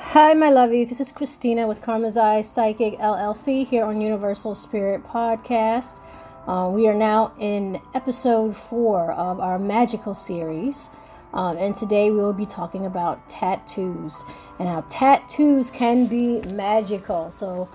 Hi, 0.00 0.32
my 0.32 0.46
lovies. 0.46 0.90
This 0.90 1.00
is 1.00 1.10
Christina 1.10 1.66
with 1.66 1.82
Karma's 1.82 2.16
Eye 2.16 2.40
Psychic 2.40 2.94
LLC 3.00 3.66
here 3.66 3.84
on 3.84 4.00
Universal 4.00 4.54
Spirit 4.54 5.02
Podcast. 5.02 5.98
Uh, 6.46 6.70
we 6.72 6.86
are 6.86 6.94
now 6.94 7.32
in 7.40 7.80
episode 7.94 8.56
four 8.56 9.10
of 9.12 9.40
our 9.40 9.58
magical 9.58 10.14
series. 10.14 10.88
Um, 11.34 11.58
and 11.58 11.74
today 11.74 12.12
we 12.12 12.18
will 12.18 12.32
be 12.32 12.46
talking 12.46 12.86
about 12.86 13.28
tattoos 13.28 14.24
and 14.60 14.68
how 14.68 14.82
tattoos 14.82 15.72
can 15.72 16.06
be 16.06 16.42
magical. 16.54 17.32
So, 17.32 17.68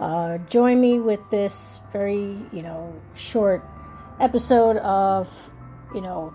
uh, 0.00 0.38
join 0.48 0.80
me 0.80 0.98
with 0.98 1.20
this 1.28 1.82
very, 1.92 2.38
you 2.52 2.62
know, 2.62 2.90
short 3.14 3.62
episode 4.18 4.78
of, 4.78 5.28
you 5.94 6.00
know, 6.00 6.32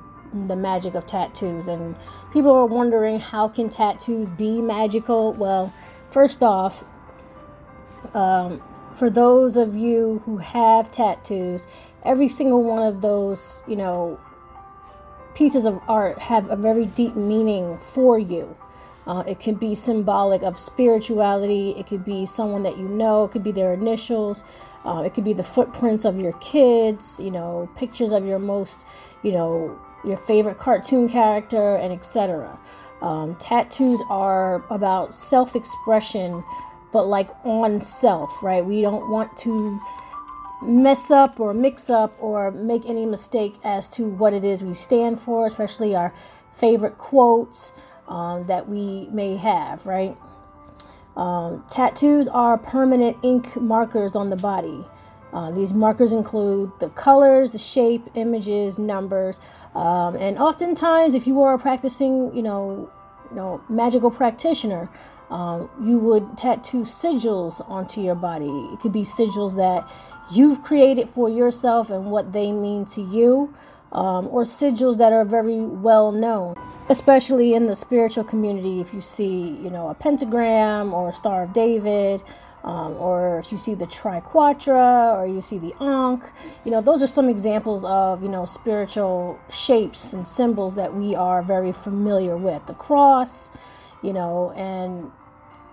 the 0.47 0.55
magic 0.55 0.95
of 0.95 1.05
tattoos 1.05 1.67
and 1.67 1.95
people 2.31 2.51
are 2.51 2.65
wondering 2.65 3.19
how 3.19 3.47
can 3.47 3.69
tattoos 3.69 4.29
be 4.29 4.61
magical? 4.61 5.33
Well 5.33 5.73
first 6.09 6.43
off 6.43 6.83
um, 8.13 8.61
for 8.93 9.09
those 9.09 9.55
of 9.55 9.75
you 9.75 10.21
who 10.25 10.37
have 10.37 10.91
tattoos 10.91 11.67
every 12.03 12.27
single 12.27 12.63
one 12.63 12.83
of 12.83 13.01
those 13.01 13.63
you 13.67 13.75
know 13.75 14.19
pieces 15.35 15.65
of 15.65 15.81
art 15.87 16.19
have 16.19 16.49
a 16.49 16.55
very 16.55 16.85
deep 16.85 17.15
meaning 17.15 17.77
for 17.77 18.19
you. 18.19 18.55
Uh, 19.07 19.23
it 19.25 19.39
can 19.39 19.55
be 19.55 19.73
symbolic 19.73 20.43
of 20.43 20.59
spirituality 20.59 21.71
it 21.71 21.87
could 21.87 22.05
be 22.05 22.23
someone 22.23 22.61
that 22.61 22.77
you 22.77 22.87
know 22.87 23.23
it 23.23 23.31
could 23.31 23.43
be 23.43 23.51
their 23.51 23.73
initials 23.73 24.43
uh, 24.85 25.01
it 25.03 25.15
could 25.15 25.23
be 25.23 25.33
the 25.33 25.43
footprints 25.43 26.05
of 26.05 26.19
your 26.19 26.33
kids 26.33 27.19
you 27.19 27.31
know 27.31 27.67
pictures 27.75 28.11
of 28.11 28.27
your 28.27 28.37
most 28.37 28.85
you 29.23 29.31
know 29.31 29.75
your 30.03 30.17
favorite 30.17 30.57
cartoon 30.57 31.07
character, 31.09 31.75
and 31.75 31.93
etc. 31.93 32.57
Um, 33.01 33.35
tattoos 33.35 34.01
are 34.09 34.63
about 34.69 35.13
self 35.13 35.55
expression, 35.55 36.43
but 36.91 37.05
like 37.05 37.29
on 37.43 37.81
self, 37.81 38.43
right? 38.43 38.63
We 38.63 38.81
don't 38.81 39.09
want 39.09 39.35
to 39.37 39.79
mess 40.61 41.09
up 41.09 41.39
or 41.39 41.53
mix 41.53 41.89
up 41.89 42.15
or 42.19 42.51
make 42.51 42.85
any 42.85 43.05
mistake 43.05 43.55
as 43.63 43.89
to 43.89 44.07
what 44.07 44.33
it 44.33 44.43
is 44.43 44.63
we 44.63 44.73
stand 44.73 45.19
for, 45.19 45.47
especially 45.47 45.95
our 45.95 46.13
favorite 46.51 46.97
quotes 46.97 47.73
um, 48.07 48.45
that 48.45 48.67
we 48.67 49.07
may 49.07 49.35
have, 49.37 49.85
right? 49.85 50.15
Um, 51.15 51.63
tattoos 51.67 52.27
are 52.27 52.57
permanent 52.57 53.17
ink 53.23 53.55
markers 53.59 54.15
on 54.15 54.29
the 54.29 54.35
body. 54.35 54.85
Uh, 55.33 55.51
these 55.51 55.73
markers 55.73 56.11
include 56.11 56.71
the 56.79 56.89
colors, 56.89 57.51
the 57.51 57.57
shape, 57.57 58.03
images, 58.15 58.77
numbers, 58.77 59.39
um, 59.75 60.15
and 60.15 60.37
oftentimes, 60.37 61.13
if 61.13 61.25
you 61.25 61.41
are 61.41 61.53
a 61.53 61.59
practicing, 61.59 62.35
you 62.35 62.41
know, 62.41 62.89
you 63.29 63.35
know, 63.35 63.61
magical 63.69 64.11
practitioner, 64.11 64.89
um, 65.29 65.69
you 65.81 65.97
would 65.97 66.37
tattoo 66.37 66.81
sigils 66.81 67.67
onto 67.69 68.01
your 68.01 68.15
body. 68.15 68.49
It 68.73 68.79
could 68.81 68.91
be 68.91 69.03
sigils 69.03 69.55
that 69.55 69.89
you've 70.29 70.61
created 70.63 71.07
for 71.07 71.29
yourself 71.29 71.89
and 71.89 72.11
what 72.11 72.33
they 72.33 72.51
mean 72.51 72.83
to 72.85 73.01
you, 73.01 73.53
um, 73.93 74.27
or 74.27 74.43
sigils 74.43 74.97
that 74.97 75.13
are 75.13 75.23
very 75.23 75.61
well 75.65 76.11
known, 76.11 76.55
especially 76.91 77.53
in 77.53 77.65
the 77.67 77.75
spiritual 77.75 78.25
community. 78.25 78.81
If 78.81 78.93
you 78.93 79.01
see, 79.01 79.57
you 79.63 79.69
know, 79.69 79.89
a 79.89 79.95
pentagram 79.95 80.93
or 80.93 81.09
a 81.09 81.13
Star 81.13 81.43
of 81.43 81.53
David, 81.53 82.21
um, 82.63 82.95
or 82.97 83.39
if 83.39 83.51
you 83.51 83.57
see 83.57 83.73
the 83.73 83.87
triquetra, 83.87 85.17
or 85.17 85.25
you 85.25 85.41
see 85.41 85.57
the 85.57 85.73
ankh 85.81 86.23
you 86.63 86.69
know 86.71 86.81
those 86.81 87.01
are 87.01 87.07
some 87.07 87.27
examples 87.27 87.83
of 87.85 88.21
you 88.21 88.29
know 88.29 88.45
spiritual 88.45 89.39
shapes 89.49 90.13
and 90.13 90.27
symbols 90.27 90.75
that 90.75 90.93
we 90.93 91.15
are 91.15 91.41
very 91.41 91.71
familiar 91.71 92.37
with 92.37 92.63
the 92.67 92.73
cross 92.75 93.51
you 94.03 94.13
know 94.13 94.51
and 94.55 95.11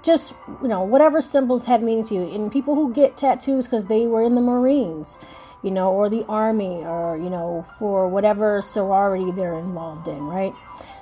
just 0.03 0.35
you 0.63 0.69
know 0.69 0.83
whatever 0.83 1.21
symbols 1.21 1.67
have 1.67 1.83
meaning 1.83 2.05
to 2.05 2.15
you 2.15 2.23
and 2.23 2.51
people 2.51 2.75
who 2.75 2.93
get 2.95 3.17
tattoos 3.17 3.67
because 3.67 3.87
they 3.87 4.07
were 4.07 4.23
in 4.23 4.35
the 4.35 4.41
marines 4.41 5.19
you 5.63 5.71
know 5.71 5.93
or 5.93 6.09
the 6.09 6.25
army 6.27 6.83
or 6.85 7.19
you 7.19 7.29
know 7.29 7.63
for 7.79 8.09
whatever 8.09 8.61
sorority 8.61 9.31
they're 9.33 9.59
involved 9.59 10.09
in 10.09 10.21
right 10.21 10.55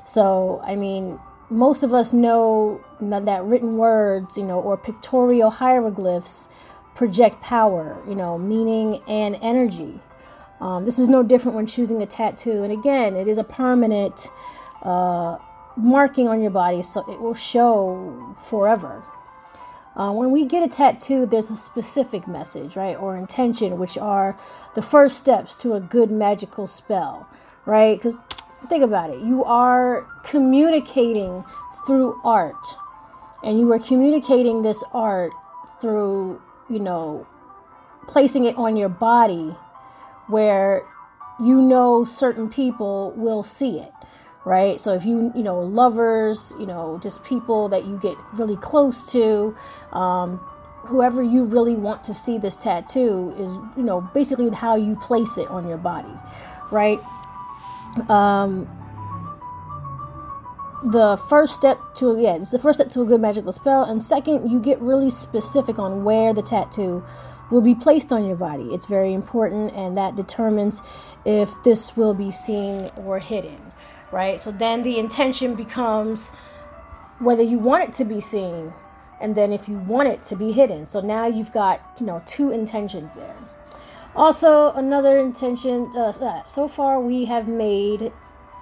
so 0.07 0.61
i 0.65 0.75
mean 0.75 1.19
most 1.51 1.83
of 1.83 1.95
us 1.95 2.13
know 2.13 2.81
that 3.01 3.45
written 3.45 3.77
words, 3.77 4.37
you 4.37 4.45
know, 4.45 4.61
or 4.61 4.77
pictorial 4.77 5.51
hieroglyphs 5.51 6.49
project 6.95 7.41
power, 7.41 8.03
you 8.09 8.15
know, 8.15 8.39
meaning 8.39 9.03
and 9.07 9.39
energy. 9.43 10.01
Um, 10.61 10.85
this 10.85 10.99
is 10.99 11.09
no 11.09 11.23
different 11.23 11.55
when 11.55 11.67
choosing 11.67 12.03
a 12.03 12.07
tattoo. 12.07 12.63
And 12.63 12.73
again, 12.73 13.15
it 13.15 13.29
is 13.29 13.39
a 13.39 13.45
permanent 13.45 14.29
uh, 14.83 15.37
marking 15.77 16.27
on 16.27 16.41
your 16.41 16.51
body, 16.51 16.83
so 16.83 17.01
it 17.11 17.21
will 17.21 17.35
show 17.35 18.35
forever. 18.41 19.05
Uh, 19.95 20.13
when 20.13 20.31
we 20.31 20.45
get 20.45 20.63
a 20.63 20.69
tattoo, 20.69 21.27
there's 21.27 21.51
a 21.51 21.57
specific 21.57 22.27
message, 22.27 22.77
right, 22.77 22.97
or 22.97 23.17
intention, 23.17 23.79
which 23.79 23.97
are 23.97 24.37
the 24.75 24.83
first 24.83 25.17
steps 25.17 25.61
to 25.63 25.75
a 25.75 25.81
good 25.81 26.11
magical 26.11 26.67
spell, 26.67 27.29
right? 27.67 27.97
Because 27.97 28.19
think 28.69 28.85
about 28.85 29.11
it. 29.11 29.21
You 29.21 29.45
are 29.45 30.07
communicating 30.25 31.45
through 31.87 32.21
art 32.25 32.67
and 33.43 33.61
you 33.61 33.71
are 33.73 33.79
communicating 33.79 34.63
this 34.63 34.83
art 34.93 35.33
through 35.81 36.41
you 36.69 36.79
know 36.79 37.27
placing 38.09 38.45
it 38.45 38.57
on 38.57 38.77
your 38.77 38.89
body 38.89 39.55
where 40.29 40.83
you 41.41 41.61
know 41.63 42.03
certain 42.05 42.49
people 42.49 43.13
will 43.17 43.43
see 43.43 43.79
it 43.79 43.93
right? 44.47 44.81
So 44.81 44.95
if 44.95 45.05
you 45.05 45.33
you 45.35 45.43
know 45.43 45.61
lovers 45.61 46.55
you 46.59 46.67
know 46.67 46.99
just 47.03 47.25
people 47.25 47.69
that 47.69 47.85
you 47.85 47.99
get 47.99 48.17
really 48.35 48.57
close 48.57 49.11
to 49.13 49.55
um, 49.93 50.39
whoever 50.87 51.23
you 51.23 51.45
really 51.45 51.75
want 51.75 52.05
to 52.05 52.15
see 52.15 52.39
this 52.39 52.57
tattoo 52.57 53.35
is 53.37 53.51
you 53.77 53.83
know 53.83 54.01
basically 54.15 54.49
how 54.51 54.77
you 54.77 54.95
place 54.97 55.37
it 55.37 55.49
on 55.49 55.69
your 55.69 55.79
body 55.79 56.15
right 56.71 57.01
um, 58.09 58.69
the 60.85 61.17
first 61.29 61.55
step 61.55 61.79
to 61.95 62.19
yeah, 62.19 62.37
it's 62.37 62.51
the 62.51 62.59
first 62.59 62.79
step 62.79 62.89
to 62.91 63.03
a 63.03 63.05
good 63.05 63.21
magical 63.21 63.53
spell, 63.53 63.85
and 63.85 64.03
second, 64.03 64.51
you 64.51 64.61
get 64.61 64.81
really 64.81 65.11
specific 65.11 65.79
on 65.79 66.05
where 66.05 66.33
the 66.33 66.43
tattoo 66.43 67.03
will 67.51 67.61
be 67.61 67.75
placed 67.75 68.13
on 68.13 68.27
your 68.27 68.37
body. 68.37 68.65
It's 68.75 68.87
very 68.87 69.13
important, 69.13 69.73
and 69.75 69.97
that 69.97 70.17
determines 70.17 70.83
if 71.25 71.51
this 71.63 71.97
will 71.97 72.15
be 72.15 72.31
seen 72.31 72.89
or 72.97 73.19
hidden, 73.19 73.73
right? 74.13 74.41
So 74.41 74.51
then 74.51 74.83
the 74.83 74.99
intention 74.99 75.55
becomes 75.55 76.31
whether 77.19 77.43
you 77.43 77.59
want 77.59 77.85
it 77.85 77.93
to 77.95 78.05
be 78.05 78.21
seen, 78.21 78.73
and 79.21 79.35
then 79.35 79.53
if 79.53 79.69
you 79.69 79.79
want 79.79 80.09
it 80.09 80.23
to 80.25 80.37
be 80.37 80.53
hidden. 80.53 80.87
So 80.87 81.01
now 81.01 81.27
you've 81.27 81.53
got 81.53 81.81
you 82.01 82.07
know 82.07 82.23
two 82.27 82.51
intentions 82.53 83.15
there. 83.15 83.37
Also, 84.17 84.73
another 84.73 85.19
intention 85.19 85.91
uh, 85.95 86.43
so 86.47 86.67
far 86.67 87.01
we 87.01 87.27
have 87.27 87.49
made 87.49 88.11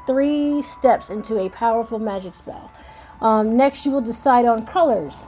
three 0.05 0.61
steps 0.63 1.11
into 1.11 1.39
a 1.39 1.49
powerful 1.49 2.01
magic 2.01 2.35
spell. 2.35 2.73
Um, 3.21 3.57
next, 3.57 3.87
you 3.87 3.93
will 3.93 4.01
decide 4.01 4.47
on 4.47 4.67
colors, 4.67 5.25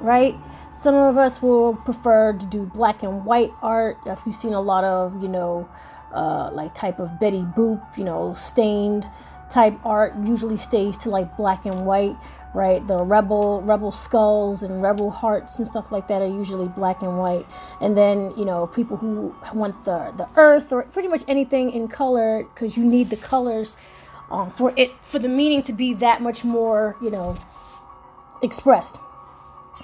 right? 0.00 0.34
Some 0.72 0.94
of 0.94 1.18
us 1.18 1.42
will 1.42 1.74
prefer 1.74 2.32
to 2.32 2.46
do 2.46 2.64
black 2.64 3.02
and 3.02 3.24
white 3.26 3.52
art. 3.60 3.98
If 4.06 4.22
you've 4.24 4.34
seen 4.34 4.54
a 4.54 4.60
lot 4.60 4.84
of, 4.84 5.22
you 5.22 5.28
know, 5.28 5.68
uh, 6.12 6.50
like 6.52 6.74
type 6.74 6.98
of 6.98 7.20
Betty 7.20 7.42
Boop, 7.42 7.98
you 7.98 8.04
know, 8.04 8.32
stained 8.32 9.06
type 9.48 9.74
art 9.84 10.14
usually 10.24 10.56
stays 10.56 10.96
to 10.96 11.10
like 11.10 11.36
black 11.36 11.66
and 11.66 11.86
white 11.86 12.16
right? 12.56 12.86
The 12.86 13.04
rebel 13.04 13.60
rebel 13.62 13.92
skulls 13.92 14.62
and 14.62 14.82
rebel 14.82 15.10
hearts 15.10 15.58
and 15.58 15.66
stuff 15.66 15.92
like 15.92 16.08
that 16.08 16.22
are 16.22 16.26
usually 16.26 16.68
black 16.68 17.02
and 17.02 17.18
white. 17.18 17.46
And 17.82 17.96
then 17.96 18.32
you 18.36 18.46
know 18.46 18.66
people 18.66 18.96
who 18.96 19.36
want 19.52 19.84
the 19.84 20.12
the 20.16 20.26
earth 20.36 20.72
or 20.72 20.82
pretty 20.84 21.08
much 21.08 21.22
anything 21.28 21.70
in 21.70 21.86
color 21.86 22.44
because 22.44 22.76
you 22.76 22.84
need 22.84 23.10
the 23.10 23.16
colors 23.18 23.76
um, 24.30 24.50
for 24.50 24.72
it 24.76 24.96
for 25.02 25.18
the 25.18 25.28
meaning 25.28 25.60
to 25.62 25.72
be 25.74 25.92
that 25.94 26.22
much 26.22 26.44
more 26.44 26.96
you 27.02 27.10
know 27.10 27.36
expressed. 28.42 29.00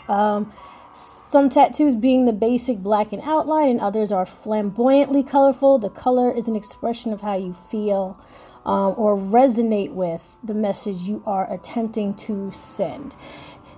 Um, 0.09 0.51
some 0.95 1.49
tattoos 1.49 1.95
being 1.95 2.25
the 2.25 2.33
basic 2.33 2.79
black 2.79 3.13
and 3.13 3.23
outline 3.23 3.69
and 3.69 3.81
others 3.81 4.13
are 4.13 4.27
flamboyantly 4.27 5.23
colorful. 5.23 5.79
The 5.79 5.91
color 5.91 6.31
is 6.31 6.49
an 6.49 6.57
expression 6.57 7.13
of 7.13 7.21
how 7.21 7.35
you 7.35 7.53
feel 7.53 8.19
um, 8.65 8.95
or 8.97 9.17
resonate 9.17 9.93
with 9.93 10.39
the 10.45 10.55
message 10.55 11.03
you 11.03 11.23
are 11.27 11.53
attempting 11.53 12.15
to 12.15 12.51
send. 12.51 13.15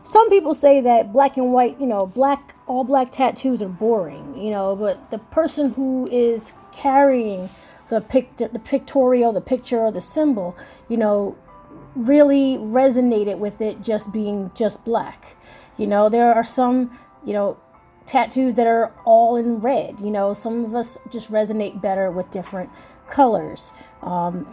Some 0.03 0.29
people 0.29 0.53
say 0.53 0.83
that 0.83 1.13
black 1.13 1.39
and 1.39 1.53
white, 1.53 1.81
you 1.81 1.87
know, 1.87 2.07
black, 2.07 2.55
all 2.67 2.85
black 2.85 3.11
tattoos 3.11 3.63
are 3.63 3.69
boring, 3.69 4.37
you 4.37 4.51
know, 4.51 4.77
but 4.77 5.11
the 5.11 5.19
person 5.19 5.73
who 5.73 6.07
is 6.13 6.53
carrying 6.73 7.49
the 7.89 8.03
picture, 8.03 8.49
the 8.49 8.59
pictorial, 8.59 9.33
the 9.33 9.41
picture, 9.41 9.79
or 9.79 9.91
the 9.91 10.03
symbol, 10.03 10.57
you 10.89 10.99
know, 10.99 11.37
really 11.97 12.59
resonated 12.59 13.39
with 13.39 13.61
it 13.61 13.81
just 13.83 14.13
being 14.13 14.51
just 14.55 14.85
black. 14.85 15.37
You 15.79 15.87
know, 15.87 16.09
there 16.11 16.35
are 16.35 16.45
some, 16.45 16.97
you 17.25 17.33
know, 17.33 17.57
tattoos 18.07 18.55
that 18.55 18.67
are 18.67 18.93
all 19.05 19.37
in 19.37 19.61
red. 19.61 20.01
You 20.01 20.11
know, 20.11 20.35
some 20.35 20.65
of 20.65 20.75
us 20.75 20.99
just 21.11 21.31
resonate 21.31 21.81
better 21.81 22.11
with 22.11 22.31
different 22.31 22.71
colors. 23.07 23.73
Um, 24.03 24.47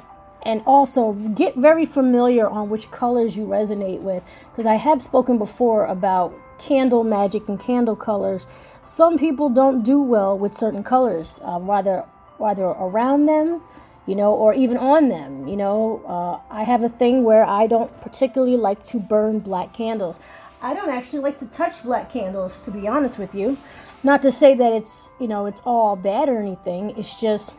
and 0.43 0.61
also 0.65 1.13
get 1.13 1.55
very 1.55 1.85
familiar 1.85 2.47
on 2.47 2.69
which 2.69 2.89
colors 2.91 3.37
you 3.37 3.45
resonate 3.45 4.01
with 4.01 4.23
because 4.49 4.65
I 4.65 4.75
have 4.75 5.01
spoken 5.01 5.37
before 5.37 5.85
about 5.85 6.33
candle 6.57 7.03
magic 7.03 7.49
and 7.49 7.59
candle 7.59 7.95
colors. 7.95 8.47
Some 8.83 9.17
people 9.17 9.49
don't 9.49 9.83
do 9.83 10.01
well 10.01 10.37
with 10.37 10.53
certain 10.53 10.83
colors, 10.83 11.39
uh, 11.43 11.59
rather 11.61 12.05
rather 12.39 12.63
around 12.63 13.27
them, 13.27 13.61
you 14.07 14.15
know, 14.15 14.33
or 14.33 14.53
even 14.53 14.77
on 14.77 15.09
them. 15.09 15.47
You 15.47 15.57
know, 15.57 16.01
uh, 16.07 16.53
I 16.53 16.63
have 16.63 16.83
a 16.83 16.89
thing 16.89 17.23
where 17.23 17.45
I 17.45 17.67
don't 17.67 17.91
particularly 18.01 18.57
like 18.57 18.83
to 18.85 18.99
burn 18.99 19.39
black 19.39 19.73
candles. 19.73 20.19
I 20.61 20.73
don't 20.73 20.89
actually 20.89 21.19
like 21.19 21.39
to 21.39 21.47
touch 21.47 21.83
black 21.83 22.11
candles, 22.11 22.61
to 22.65 22.71
be 22.71 22.87
honest 22.87 23.17
with 23.17 23.33
you. 23.33 23.57
Not 24.03 24.21
to 24.23 24.31
say 24.31 24.53
that 24.55 24.73
it's 24.73 25.11
you 25.19 25.27
know 25.27 25.45
it's 25.45 25.61
all 25.65 25.95
bad 25.95 26.29
or 26.29 26.39
anything. 26.39 26.91
It's 26.97 27.19
just 27.21 27.55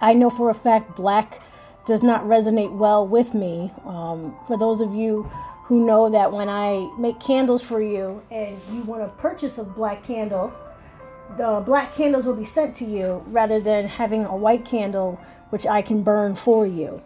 I 0.00 0.12
know 0.14 0.30
for 0.30 0.50
a 0.50 0.54
fact 0.54 0.96
black 0.96 1.40
does 1.84 2.02
not 2.02 2.24
resonate 2.24 2.72
well 2.72 3.06
with 3.06 3.34
me. 3.34 3.70
Um, 3.84 4.36
for 4.46 4.56
those 4.56 4.80
of 4.80 4.94
you 4.94 5.24
who 5.64 5.86
know 5.86 6.08
that 6.10 6.32
when 6.32 6.48
I 6.48 6.90
make 6.98 7.18
candles 7.18 7.62
for 7.62 7.80
you 7.80 8.22
and 8.30 8.60
you 8.72 8.82
want 8.82 9.02
to 9.02 9.08
purchase 9.20 9.58
a 9.58 9.64
black 9.64 10.04
candle, 10.04 10.52
the 11.36 11.62
black 11.64 11.94
candles 11.94 12.26
will 12.26 12.36
be 12.36 12.44
sent 12.44 12.76
to 12.76 12.84
you 12.84 13.24
rather 13.28 13.60
than 13.60 13.86
having 13.86 14.24
a 14.24 14.36
white 14.36 14.64
candle 14.64 15.18
which 15.50 15.66
I 15.66 15.82
can 15.82 16.02
burn 16.02 16.34
for 16.34 16.66
you. 16.66 17.02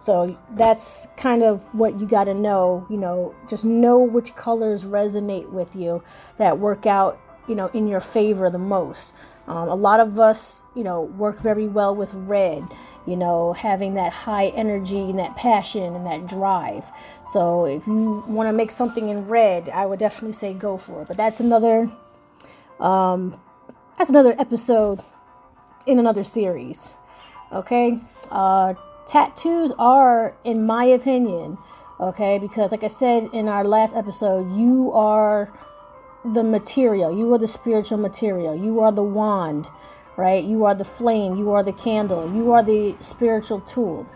So 0.00 0.36
that's 0.52 1.08
kind 1.16 1.42
of 1.42 1.62
what 1.74 1.98
you 1.98 2.06
got 2.06 2.24
to 2.24 2.34
know, 2.34 2.86
you 2.88 2.96
know, 2.96 3.34
just 3.48 3.64
know 3.64 3.98
which 3.98 4.34
colors 4.34 4.84
resonate 4.84 5.50
with 5.50 5.74
you 5.74 6.02
that 6.36 6.58
work 6.58 6.86
out, 6.86 7.20
you 7.48 7.54
know, 7.54 7.66
in 7.68 7.88
your 7.88 8.00
favor 8.00 8.50
the 8.50 8.58
most. 8.58 9.14
Um, 9.48 9.68
a 9.68 9.74
lot 9.74 9.98
of 9.98 10.20
us, 10.20 10.62
you 10.76 10.84
know, 10.84 11.02
work 11.02 11.40
very 11.40 11.68
well 11.68 11.96
with 11.96 12.12
red, 12.12 12.62
you 13.06 13.16
know, 13.16 13.54
having 13.54 13.94
that 13.94 14.12
high 14.12 14.48
energy 14.48 15.08
and 15.08 15.18
that 15.18 15.36
passion 15.36 15.94
and 15.94 16.04
that 16.04 16.26
drive. 16.26 16.84
So 17.24 17.64
if 17.64 17.86
you 17.86 18.22
want 18.28 18.48
to 18.48 18.52
make 18.52 18.70
something 18.70 19.08
in 19.08 19.26
red, 19.26 19.70
I 19.70 19.86
would 19.86 19.98
definitely 19.98 20.34
say 20.34 20.52
go 20.52 20.76
for 20.76 21.00
it. 21.00 21.08
But 21.08 21.16
that's 21.16 21.40
another, 21.40 21.90
um, 22.78 23.34
that's 23.96 24.10
another 24.10 24.34
episode 24.38 25.00
in 25.86 25.98
another 25.98 26.24
series. 26.24 26.94
Okay, 27.50 27.98
uh, 28.30 28.74
tattoos 29.06 29.72
are, 29.78 30.36
in 30.44 30.66
my 30.66 30.84
opinion, 30.84 31.56
okay, 31.98 32.38
because 32.38 32.70
like 32.70 32.84
I 32.84 32.88
said 32.88 33.30
in 33.32 33.48
our 33.48 33.64
last 33.64 33.96
episode, 33.96 34.54
you 34.54 34.92
are 34.92 35.50
the 36.24 36.42
material. 36.42 37.16
You 37.16 37.32
are 37.34 37.38
the 37.38 37.48
spiritual 37.48 37.98
material. 37.98 38.54
You 38.54 38.80
are 38.80 38.92
the 38.92 39.02
wand, 39.02 39.68
right? 40.16 40.42
You 40.44 40.64
are 40.64 40.74
the 40.74 40.84
flame. 40.84 41.36
You 41.36 41.50
are 41.52 41.62
the 41.62 41.72
candle. 41.72 42.32
You 42.34 42.52
are 42.52 42.62
the 42.62 42.96
spiritual 42.98 43.60
tool. 43.60 44.06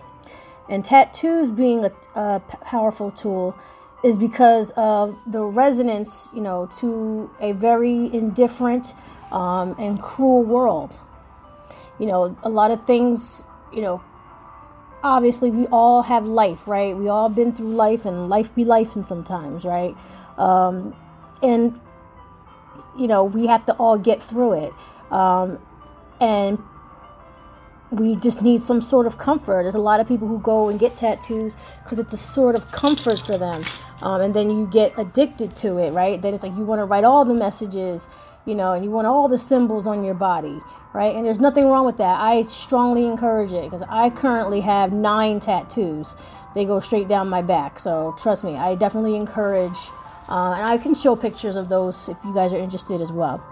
And 0.69 0.85
tattoos 0.85 1.51
being 1.51 1.85
a, 1.85 1.93
a 2.15 2.41
powerful 2.41 3.11
tool 3.11 3.57
is 4.03 4.17
because 4.17 4.73
of 4.73 5.17
the 5.27 5.43
resonance, 5.43 6.31
you 6.35 6.41
know, 6.41 6.67
to 6.79 7.31
a 7.41 7.53
very 7.53 8.13
indifferent 8.13 8.95
um, 9.31 9.77
and 9.79 10.01
cruel 10.01 10.43
world. 10.43 10.99
You 11.99 12.07
know, 12.07 12.37
a 12.43 12.49
lot 12.49 12.71
of 12.71 12.85
things, 12.85 13.47
you 13.73 13.83
know, 13.83 14.03
obviously 15.05 15.51
we 15.51 15.67
all 15.69 16.03
have 16.03 16.27
life, 16.27 16.67
right? 16.67 16.97
We 16.97 17.09
all 17.09 17.29
been 17.29 17.53
through 17.53 17.75
life 17.75 18.05
and 18.05 18.29
life 18.29 18.55
be 18.55 18.65
life 18.65 18.97
and 18.97 19.07
sometimes, 19.07 19.65
right? 19.65 19.97
Um, 20.37 20.97
and 21.43 21.79
you 22.99 23.09
know, 23.09 23.25
we 23.25 23.47
have 23.47 23.65
to 23.67 23.73
all 23.75 23.99
get 23.99 24.23
through 24.23 24.65
it. 24.65 24.73
Um, 25.11 25.59
and 26.21 26.63
we 27.91 28.17
just 28.17 28.43
need 28.43 28.59
some 28.59 28.81
sort 28.81 29.07
of 29.07 29.19
comfort. 29.19 29.65
There's 29.65 29.75
a 29.75 29.81
lot 29.81 30.01
of 30.01 30.09
people 30.09 30.27
who 30.27 30.39
go 30.39 30.69
and 30.71 30.81
get 30.81 30.97
tattoos 30.97 31.57
because 31.83 31.99
it's 31.99 32.15
a 32.15 32.17
sort 32.17 32.55
of 32.55 32.71
comfort 32.73 33.19
for 33.19 33.37
them. 33.37 33.63
Um, 34.01 34.23
and 34.23 34.35
then 34.35 34.51
you 34.51 34.67
get 34.67 34.99
addicted 34.99 35.55
to 35.57 35.77
it, 35.79 35.91
right? 35.91 36.21
Then 36.21 36.33
it's 36.33 36.43
like 36.43 36.57
you 36.57 36.65
want 36.65 36.81
to 36.81 36.85
write 36.85 37.05
all 37.05 37.25
the 37.25 37.35
messages, 37.35 38.09
you 38.47 38.55
know, 38.55 38.73
and 38.73 38.83
you 38.83 38.91
want 38.91 39.07
all 39.07 39.29
the 39.29 39.39
symbols 39.39 39.87
on 39.87 40.03
your 40.03 40.15
body, 40.15 40.59
right? 40.95 41.15
And 41.15 41.25
there's 41.25 41.39
nothing 41.39 41.69
wrong 41.69 41.85
with 41.85 41.99
that. 41.99 42.19
I 42.19 42.43
strongly 42.43 43.07
encourage 43.07 43.53
it 43.53 43.65
because 43.65 43.83
I 43.89 44.11
currently 44.11 44.61
have 44.61 44.93
nine 44.93 45.39
tattoos. 45.39 46.17
They 46.55 46.65
go 46.65 46.81
straight 46.81 47.09
down 47.09 47.29
my 47.29 47.43
back. 47.43 47.79
So 47.79 48.15
trust 48.19 48.43
me, 48.43 48.57
I 48.57 48.75
definitely 48.75 49.17
encourage 49.17 49.79
uh, 50.29 50.57
and 50.59 50.71
I 50.71 50.79
can 50.79 50.95
show 50.95 51.17
pictures 51.17 51.57
of 51.57 51.69
those 51.69 52.09
if 52.09 52.17
you 52.25 52.35
guys 52.35 52.53
are 52.53 52.59
interested 52.59 53.01
as 53.01 53.13
well. 53.13 53.43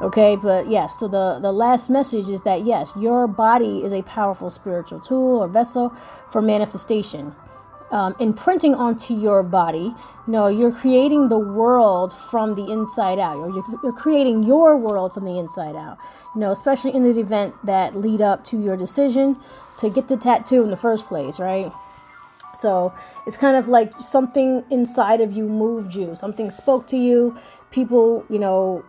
Okay, 0.00 0.34
but 0.36 0.66
yes, 0.66 0.72
yeah, 0.72 0.86
so 0.88 1.08
the, 1.08 1.38
the 1.40 1.52
last 1.52 1.88
message 1.88 2.28
is 2.28 2.42
that 2.42 2.64
yes, 2.64 2.92
your 2.98 3.28
body 3.28 3.84
is 3.84 3.92
a 3.92 4.02
powerful 4.02 4.50
spiritual 4.50 4.98
tool 5.00 5.42
or 5.42 5.48
vessel 5.48 5.94
for 6.30 6.42
manifestation. 6.42 7.34
Um, 7.90 8.16
imprinting 8.18 8.74
onto 8.74 9.14
your 9.14 9.44
body, 9.44 9.94
you 10.26 10.32
know, 10.32 10.48
you're 10.48 10.72
creating 10.72 11.28
the 11.28 11.38
world 11.38 12.12
from 12.12 12.56
the 12.56 12.72
inside 12.72 13.20
out. 13.20 13.36
You're, 13.36 13.64
you're 13.84 13.92
creating 13.92 14.42
your 14.42 14.76
world 14.76 15.14
from 15.14 15.24
the 15.24 15.38
inside 15.38 15.76
out. 15.76 15.98
You 16.34 16.40
know, 16.40 16.50
especially 16.50 16.92
in 16.92 17.04
the 17.04 17.16
event 17.20 17.54
that 17.64 17.94
lead 17.94 18.20
up 18.20 18.42
to 18.46 18.60
your 18.60 18.76
decision 18.76 19.36
to 19.76 19.88
get 19.90 20.08
the 20.08 20.16
tattoo 20.16 20.64
in 20.64 20.70
the 20.70 20.76
first 20.76 21.06
place, 21.06 21.38
right? 21.38 21.70
So 22.56 22.92
it's 23.26 23.36
kind 23.36 23.56
of 23.56 23.68
like 23.68 23.98
something 24.00 24.64
inside 24.70 25.20
of 25.20 25.32
you 25.32 25.48
moved 25.48 25.94
you, 25.94 26.14
something 26.14 26.50
spoke 26.50 26.86
to 26.88 26.96
you. 26.96 27.36
People, 27.70 28.24
you 28.28 28.38
know, 28.38 28.84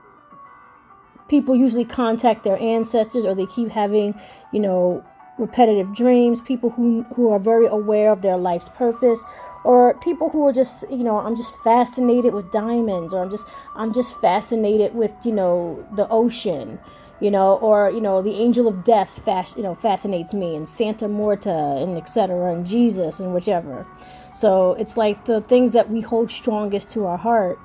people 1.27 1.55
usually 1.55 1.85
contact 1.85 2.43
their 2.43 2.59
ancestors 2.61 3.25
or 3.25 3.35
they 3.35 3.45
keep 3.47 3.69
having, 3.69 4.19
you 4.51 4.59
know, 4.59 5.03
repetitive 5.37 5.93
dreams, 5.93 6.39
people 6.41 6.69
who 6.69 7.03
who 7.15 7.29
are 7.29 7.39
very 7.39 7.65
aware 7.67 8.11
of 8.11 8.21
their 8.21 8.37
life's 8.37 8.69
purpose 8.69 9.23
or 9.63 9.95
people 9.99 10.29
who 10.29 10.47
are 10.47 10.53
just, 10.53 10.89
you 10.89 11.03
know, 11.03 11.17
I'm 11.17 11.35
just 11.35 11.55
fascinated 11.59 12.33
with 12.33 12.51
diamonds 12.51 13.13
or 13.13 13.23
I'm 13.23 13.29
just 13.29 13.47
I'm 13.75 13.93
just 13.93 14.19
fascinated 14.21 14.95
with, 14.95 15.13
you 15.25 15.31
know, 15.31 15.85
the 15.95 16.07
ocean 16.09 16.79
you 17.19 17.31
know, 17.31 17.55
or 17.55 17.89
you 17.89 18.01
know, 18.01 18.21
the 18.21 18.35
angel 18.35 18.67
of 18.67 18.83
death, 18.83 19.27
you 19.55 19.63
know, 19.63 19.73
fascinates 19.73 20.33
me, 20.33 20.55
and 20.55 20.67
Santa 20.67 21.05
Muerta, 21.05 21.81
and 21.81 21.97
etc., 21.97 22.53
and 22.53 22.65
Jesus, 22.65 23.19
and 23.19 23.33
whichever. 23.33 23.85
So 24.33 24.73
it's 24.73 24.97
like 24.97 25.25
the 25.25 25.41
things 25.41 25.71
that 25.71 25.89
we 25.89 26.01
hold 26.01 26.29
strongest 26.29 26.91
to 26.91 27.05
our 27.05 27.17
heart 27.17 27.57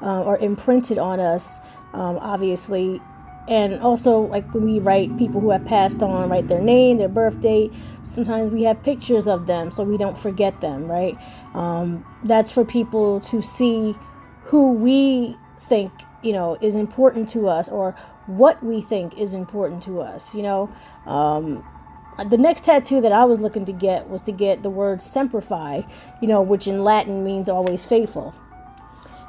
uh, 0.00 0.24
are 0.24 0.38
imprinted 0.38 0.98
on 0.98 1.20
us, 1.20 1.60
um, 1.92 2.18
obviously. 2.18 3.00
And 3.48 3.80
also, 3.80 4.20
like 4.22 4.52
when 4.52 4.64
we 4.64 4.80
write 4.80 5.16
people 5.18 5.40
who 5.40 5.50
have 5.50 5.64
passed 5.64 6.02
on, 6.02 6.28
write 6.28 6.48
their 6.48 6.60
name, 6.60 6.96
their 6.96 7.08
birth 7.08 7.38
date. 7.38 7.72
Sometimes 8.02 8.50
we 8.50 8.64
have 8.64 8.82
pictures 8.82 9.28
of 9.28 9.46
them 9.46 9.70
so 9.70 9.84
we 9.84 9.96
don't 9.96 10.18
forget 10.18 10.60
them, 10.60 10.88
right? 10.88 11.16
Um, 11.54 12.04
that's 12.24 12.50
for 12.50 12.64
people 12.64 13.20
to 13.20 13.40
see 13.40 13.94
who 14.42 14.72
we 14.72 15.36
think 15.60 15.92
you 16.22 16.32
know 16.32 16.56
is 16.60 16.74
important 16.74 17.28
to 17.28 17.48
us 17.48 17.68
or 17.68 17.94
what 18.26 18.62
we 18.62 18.80
think 18.80 19.16
is 19.18 19.34
important 19.34 19.82
to 19.82 20.00
us 20.00 20.34
you 20.34 20.42
know? 20.42 20.70
Um, 21.06 21.64
the 22.30 22.38
next 22.38 22.64
tattoo 22.64 23.00
that 23.00 23.12
i 23.12 23.24
was 23.24 23.40
looking 23.40 23.64
to 23.64 23.72
get 23.72 24.08
was 24.08 24.22
to 24.22 24.32
get 24.32 24.62
the 24.62 24.70
word 24.70 25.02
semper 25.02 25.40
fi 25.40 25.86
you 26.20 26.28
know 26.28 26.40
which 26.40 26.66
in 26.66 26.82
latin 26.82 27.24
means 27.24 27.48
always 27.48 27.84
faithful. 27.84 28.34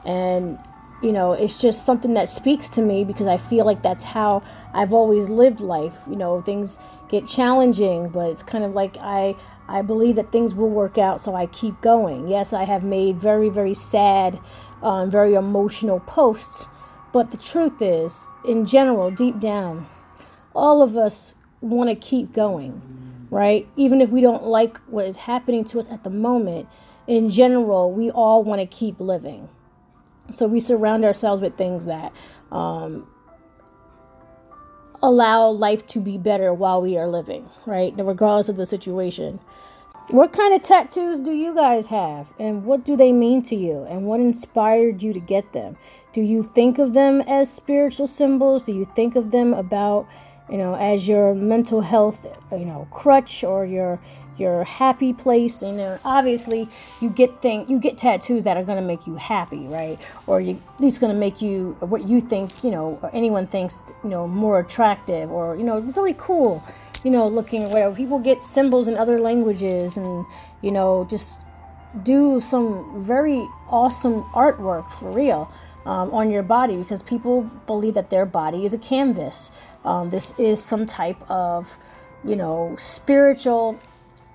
And 0.05 0.57
you 1.03 1.11
know 1.11 1.33
it's 1.33 1.61
just 1.61 1.85
something 1.85 2.13
that 2.15 2.29
speaks 2.29 2.69
to 2.69 2.81
me 2.81 3.03
because 3.03 3.27
i 3.27 3.37
feel 3.37 3.65
like 3.65 3.83
that's 3.83 4.03
how 4.03 4.41
i've 4.73 4.93
always 4.93 5.29
lived 5.29 5.59
life. 5.59 5.97
You 6.09 6.15
know 6.15 6.41
things 6.41 6.79
get 7.09 7.27
challenging 7.27 8.09
but 8.09 8.29
it's 8.29 8.43
kind 8.43 8.63
of 8.63 8.73
like 8.73 8.97
i 9.01 9.35
i 9.67 9.81
believe 9.81 10.15
that 10.15 10.31
things 10.31 10.55
will 10.55 10.69
work 10.69 10.97
out 10.97 11.21
so 11.21 11.35
i 11.35 11.45
keep 11.47 11.79
going. 11.81 12.27
Yes 12.27 12.53
i 12.53 12.63
have 12.63 12.83
made 12.83 13.19
very 13.19 13.49
very 13.49 13.73
sad 13.73 14.39
um, 14.81 15.11
very 15.11 15.33
emotional 15.33 15.99
posts 16.01 16.69
but 17.11 17.31
the 17.31 17.37
truth 17.37 17.81
is, 17.81 18.27
in 18.45 18.65
general, 18.65 19.11
deep 19.11 19.39
down, 19.39 19.87
all 20.55 20.81
of 20.81 20.97
us 20.97 21.35
want 21.61 21.89
to 21.89 21.95
keep 21.95 22.33
going, 22.33 22.81
right? 23.29 23.67
Even 23.75 24.01
if 24.01 24.09
we 24.09 24.21
don't 24.21 24.45
like 24.45 24.77
what 24.87 25.05
is 25.05 25.17
happening 25.17 25.63
to 25.65 25.79
us 25.79 25.89
at 25.89 26.03
the 26.03 26.09
moment, 26.09 26.67
in 27.07 27.29
general, 27.29 27.91
we 27.91 28.11
all 28.11 28.43
want 28.43 28.59
to 28.61 28.67
keep 28.67 28.99
living. 28.99 29.47
So 30.31 30.47
we 30.47 30.59
surround 30.59 31.05
ourselves 31.05 31.41
with 31.41 31.57
things 31.57 31.85
that 31.85 32.11
um, 32.51 33.07
allow 35.01 35.47
life 35.49 35.85
to 35.87 35.99
be 35.99 36.17
better 36.17 36.53
while 36.53 36.81
we 36.81 36.97
are 36.97 37.07
living, 37.07 37.49
right? 37.65 37.93
Regardless 37.97 38.49
of 38.49 38.57
the 38.57 38.65
situation. 38.65 39.39
What 40.09 40.31
kind 40.31 40.53
of 40.53 40.61
tattoos 40.61 41.19
do 41.19 41.31
you 41.31 41.53
guys 41.53 41.87
have? 41.87 42.31
And 42.39 42.63
what 42.63 42.85
do 42.85 42.95
they 42.95 43.11
mean 43.11 43.41
to 43.43 43.57
you? 43.57 43.83
And 43.89 44.05
what 44.05 44.21
inspired 44.21 45.03
you 45.03 45.11
to 45.11 45.19
get 45.19 45.51
them? 45.51 45.75
Do 46.13 46.21
you 46.21 46.43
think 46.43 46.79
of 46.79 46.93
them 46.93 47.19
as 47.27 47.51
spiritual 47.53 48.07
symbols? 48.07 48.63
Do 48.63 48.71
you 48.71 48.85
think 48.95 49.17
of 49.17 49.31
them 49.31 49.53
about, 49.53 50.07
you 50.49 50.57
know, 50.57 50.75
as 50.75 51.07
your 51.07 51.35
mental 51.35 51.81
health, 51.81 52.25
you 52.51 52.65
know, 52.65 52.87
crutch 52.91 53.43
or 53.43 53.65
your 53.65 53.99
your 54.37 54.63
happy 54.63 55.13
place. 55.13 55.61
You 55.61 55.69
uh, 55.69 55.73
know, 55.73 55.99
obviously 56.05 56.69
you 57.01 57.09
get 57.09 57.41
thing 57.41 57.67
you 57.69 57.79
get 57.79 57.97
tattoos 57.97 58.43
that 58.43 58.57
are 58.57 58.63
going 58.63 58.77
to 58.77 58.85
make 58.85 59.05
you 59.07 59.15
happy, 59.15 59.67
right? 59.67 59.99
Or 60.27 60.39
you, 60.39 60.61
at 60.75 60.79
least 60.79 61.01
going 61.01 61.13
to 61.13 61.19
make 61.19 61.41
you 61.41 61.75
what 61.79 62.07
you 62.07 62.21
think, 62.21 62.63
you 62.63 62.71
know, 62.71 62.99
or 63.01 63.13
anyone 63.13 63.47
thinks, 63.47 63.81
you 64.03 64.09
know, 64.09 64.27
more 64.27 64.59
attractive 64.59 65.31
or 65.31 65.55
you 65.55 65.63
know, 65.63 65.79
really 65.79 66.15
cool. 66.17 66.63
You 67.03 67.11
know, 67.11 67.27
looking 67.27 67.63
at 67.63 67.71
whatever 67.71 67.95
people 67.95 68.19
get 68.19 68.41
symbols 68.41 68.87
in 68.87 68.97
other 68.97 69.19
languages 69.19 69.97
and 69.97 70.25
you 70.61 70.71
know 70.71 71.05
just 71.09 71.43
do 72.03 72.39
some 72.41 73.01
very 73.01 73.47
awesome 73.69 74.23
artwork 74.33 74.89
for 74.91 75.11
real 75.11 75.51
um, 75.87 76.11
on 76.11 76.29
your 76.29 76.43
body 76.43 76.75
because 76.75 77.01
people 77.01 77.43
believe 77.65 77.93
that 77.93 78.09
their 78.09 78.25
body 78.25 78.65
is 78.65 78.73
a 78.73 78.77
canvas. 78.77 79.51
Um, 79.85 80.09
this 80.09 80.37
is 80.37 80.63
some 80.63 80.85
type 80.85 81.17
of, 81.29 81.75
you 82.23 82.35
know, 82.35 82.75
spiritual. 82.77 83.79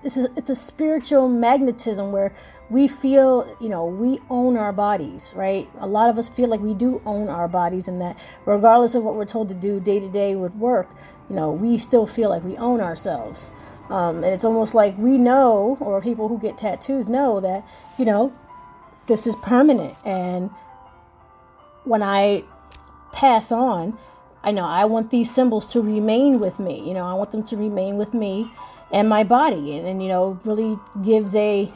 This 0.01 0.17
is 0.17 0.27
it's 0.35 0.49
a 0.49 0.55
spiritual 0.55 1.29
magnetism 1.29 2.11
where 2.11 2.33
we 2.69 2.87
feel, 2.87 3.55
you 3.61 3.69
know, 3.69 3.85
we 3.85 4.19
own 4.29 4.57
our 4.57 4.73
bodies, 4.73 5.31
right? 5.35 5.69
A 5.79 5.87
lot 5.87 6.09
of 6.09 6.17
us 6.17 6.27
feel 6.27 6.49
like 6.49 6.59
we 6.59 6.73
do 6.73 7.01
own 7.05 7.29
our 7.29 7.47
bodies, 7.47 7.87
and 7.87 8.01
that 8.01 8.17
regardless 8.45 8.95
of 8.95 9.03
what 9.03 9.15
we're 9.15 9.25
told 9.25 9.47
to 9.49 9.55
do 9.55 9.79
day 9.79 9.99
to 9.99 10.09
day 10.09 10.35
with 10.35 10.55
work, 10.55 10.89
you 11.29 11.35
know, 11.35 11.51
we 11.51 11.77
still 11.77 12.07
feel 12.07 12.29
like 12.29 12.43
we 12.43 12.57
own 12.57 12.81
ourselves. 12.81 13.51
Um, 13.89 14.23
and 14.23 14.33
it's 14.33 14.43
almost 14.43 14.73
like 14.73 14.97
we 14.97 15.17
know, 15.17 15.77
or 15.79 16.01
people 16.01 16.27
who 16.27 16.39
get 16.39 16.57
tattoos 16.57 17.07
know 17.07 17.39
that, 17.41 17.63
you 17.99 18.05
know, 18.05 18.33
this 19.05 19.27
is 19.27 19.35
permanent. 19.35 19.95
And 20.03 20.49
when 21.85 22.03
I 22.03 22.43
pass 23.11 23.51
on, 23.51 23.97
I 24.43 24.51
know 24.51 24.65
I 24.65 24.85
want 24.85 25.09
these 25.09 25.31
symbols 25.31 25.71
to 25.73 25.81
remain 25.81 26.39
with 26.39 26.59
me. 26.59 26.85
You 26.85 26.93
know, 26.93 27.05
I 27.05 27.13
want 27.13 27.31
them 27.31 27.43
to 27.43 27.57
remain 27.57 27.97
with 27.97 28.13
me 28.13 28.51
and 28.91 29.07
my 29.07 29.23
body. 29.23 29.77
And, 29.77 29.87
and 29.87 30.03
you 30.03 30.09
know, 30.09 30.39
really 30.43 30.77
gives 31.01 31.35
a 31.35 31.71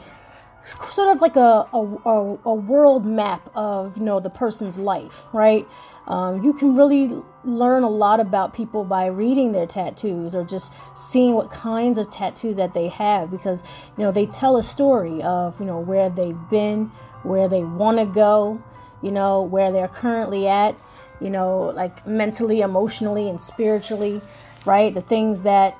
sort 0.62 1.14
of 1.14 1.22
like 1.22 1.36
a, 1.36 1.66
a, 1.72 2.38
a, 2.44 2.54
world 2.54 3.06
map 3.06 3.48
of 3.54 3.96
you 3.96 4.04
know 4.04 4.20
the 4.20 4.28
person's 4.28 4.76
life 4.76 5.24
right 5.32 5.66
um, 6.08 6.42
you 6.42 6.52
can 6.52 6.76
really 6.76 7.10
learn 7.44 7.84
a 7.84 7.88
lot 7.88 8.20
about 8.20 8.52
people 8.52 8.84
by 8.84 9.06
reading 9.06 9.52
their 9.52 9.66
tattoos 9.66 10.34
or 10.34 10.44
just 10.44 10.72
seeing 10.98 11.34
what 11.34 11.50
kinds 11.50 11.96
of 11.96 12.10
tattoos 12.10 12.56
that 12.56 12.74
they 12.74 12.88
have 12.88 13.30
because 13.30 13.62
you 13.96 14.04
know 14.04 14.10
they 14.10 14.26
tell 14.26 14.56
a 14.56 14.62
story 14.62 15.22
of 15.22 15.58
you 15.60 15.64
know 15.64 15.78
where 15.78 16.10
they've 16.10 16.50
been 16.50 16.86
where 17.22 17.48
they 17.48 17.62
want 17.62 17.98
to 17.98 18.04
go 18.04 18.62
you 19.02 19.10
know 19.10 19.42
where 19.42 19.70
they're 19.70 19.88
currently 19.88 20.48
at 20.48 20.78
you 21.20 21.30
know 21.30 21.72
like 21.74 22.06
mentally 22.06 22.60
emotionally 22.60 23.28
and 23.28 23.40
spiritually 23.40 24.20
right 24.66 24.94
the 24.94 25.02
things 25.02 25.42
that 25.42 25.76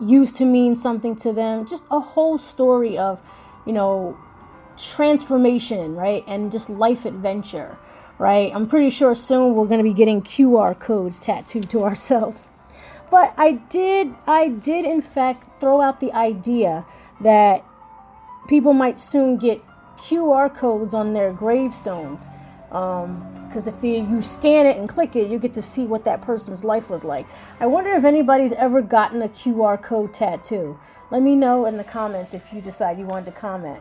used 0.00 0.34
to 0.34 0.44
mean 0.44 0.74
something 0.74 1.14
to 1.14 1.32
them 1.32 1.64
just 1.66 1.84
a 1.90 2.00
whole 2.00 2.38
story 2.38 2.98
of 2.98 3.20
you 3.66 3.72
know, 3.72 4.16
transformation, 4.76 5.94
right? 5.94 6.24
And 6.26 6.50
just 6.50 6.68
life 6.68 7.04
adventure, 7.04 7.76
right? 8.18 8.54
I'm 8.54 8.66
pretty 8.66 8.90
sure 8.90 9.14
soon 9.14 9.54
we're 9.54 9.66
going 9.66 9.78
to 9.78 9.84
be 9.84 9.92
getting 9.92 10.22
QR 10.22 10.78
codes 10.78 11.18
tattooed 11.18 11.70
to 11.70 11.84
ourselves. 11.84 12.48
But 13.10 13.34
I 13.36 13.52
did 13.52 14.12
I 14.26 14.48
did 14.48 14.84
in 14.84 15.00
fact 15.00 15.60
throw 15.60 15.80
out 15.80 16.00
the 16.00 16.12
idea 16.12 16.84
that 17.20 17.64
people 18.48 18.72
might 18.72 18.98
soon 18.98 19.36
get 19.36 19.62
QR 19.96 20.54
codes 20.54 20.94
on 20.94 21.12
their 21.12 21.32
gravestones. 21.32 22.28
Because 22.68 23.68
um, 23.68 23.74
if 23.74 23.84
you 23.84 24.20
scan 24.20 24.66
it 24.66 24.76
and 24.76 24.88
click 24.88 25.14
it, 25.16 25.30
you 25.30 25.38
get 25.38 25.54
to 25.54 25.62
see 25.62 25.86
what 25.86 26.04
that 26.04 26.20
person's 26.22 26.64
life 26.64 26.90
was 26.90 27.04
like. 27.04 27.26
I 27.60 27.66
wonder 27.66 27.90
if 27.90 28.04
anybody's 28.04 28.52
ever 28.52 28.82
gotten 28.82 29.22
a 29.22 29.28
QR 29.28 29.80
code 29.80 30.12
tattoo. 30.12 30.78
Let 31.10 31.22
me 31.22 31.36
know 31.36 31.66
in 31.66 31.76
the 31.76 31.84
comments 31.84 32.34
if 32.34 32.52
you 32.52 32.60
decide 32.60 32.98
you 32.98 33.06
want 33.06 33.26
to 33.26 33.32
comment. 33.32 33.80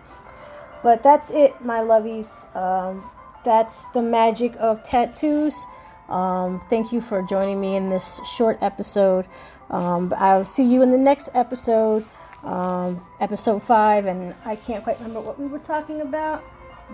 But 0.83 1.01
that's 1.01 1.31
it, 1.31 1.59
my 1.63 1.79
lovies. 1.79 2.45
Um, 2.55 3.09
that's 3.43 3.85
the 3.87 4.01
magic 4.01 4.55
of 4.59 4.83
tattoos. 4.83 5.65
Um, 6.09 6.61
thank 6.69 6.91
you 6.91 7.01
for 7.01 7.21
joining 7.23 7.59
me 7.59 7.75
in 7.75 7.89
this 7.89 8.19
short 8.35 8.57
episode. 8.61 9.27
Um, 9.69 10.13
I'll 10.17 10.45
see 10.45 10.63
you 10.63 10.81
in 10.81 10.91
the 10.91 10.97
next 10.97 11.29
episode, 11.33 12.05
um, 12.43 13.05
episode 13.19 13.61
five, 13.63 14.05
and 14.05 14.35
I 14.45 14.55
can't 14.55 14.83
quite 14.83 14.97
remember 14.99 15.21
what 15.21 15.39
we 15.39 15.47
were 15.47 15.59
talking 15.59 16.01
about, 16.01 16.43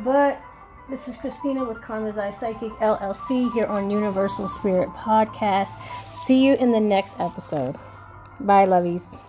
but 0.04 0.42
this 0.90 1.08
is 1.08 1.18
Christina 1.18 1.64
with 1.66 1.82
Karma's 1.82 2.18
Eye 2.18 2.32
Psychic 2.32 2.72
LLC 2.74 3.52
here 3.54 3.66
on 3.66 3.92
Universal 3.92 4.48
Spirit 4.48 4.90
Podcast. 4.90 5.80
See 6.12 6.46
you 6.46 6.56
in 6.56 6.72
the 6.72 6.80
next 6.80 7.20
episode. 7.20 7.76
Bye, 8.40 8.66
lovies. 8.66 9.22